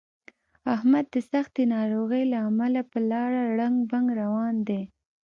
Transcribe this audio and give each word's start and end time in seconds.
احمد 0.75 1.05
د 1.13 1.15
سختې 1.31 1.63
ناروغۍ 1.75 2.23
له 2.33 2.39
وجې 2.51 2.83
په 2.91 2.97
لاره 3.09 3.41
ړنګ 3.57 3.77
بنګ 3.91 4.07
روان 4.21 4.55
دی. 4.67 4.81